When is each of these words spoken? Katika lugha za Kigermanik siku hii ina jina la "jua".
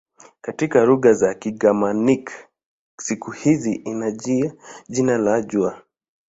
Katika 0.41 0.85
lugha 0.85 1.13
za 1.13 1.33
Kigermanik 1.33 2.31
siku 3.01 3.31
hii 3.31 3.73
ina 3.73 4.11
jina 4.89 5.17
la 5.17 5.41
"jua". 5.41 5.81